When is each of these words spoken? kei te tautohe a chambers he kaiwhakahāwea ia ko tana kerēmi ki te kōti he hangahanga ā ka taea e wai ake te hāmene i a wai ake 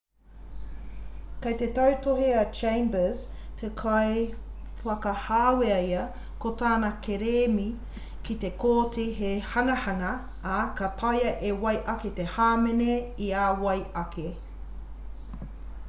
kei 1.43 1.55
te 1.57 1.65
tautohe 1.73 2.29
a 2.43 2.45
chambers 2.59 3.19
he 3.59 3.67
kaiwhakahāwea 3.81 5.75
ia 5.89 6.05
ko 6.45 6.53
tana 6.61 6.89
kerēmi 7.09 7.67
ki 8.31 8.37
te 8.45 8.51
kōti 8.65 9.07
he 9.19 9.31
hangahanga 9.51 10.11
ā 10.55 10.57
ka 10.81 10.91
taea 11.03 11.35
e 11.51 11.55
wai 11.67 11.77
ake 11.95 12.13
te 12.23 12.27
hāmene 12.39 12.99
i 13.29 13.31
a 13.45 13.47
wai 13.65 13.79
ake 14.05 14.27